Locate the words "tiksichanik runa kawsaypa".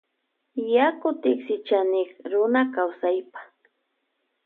1.21-3.39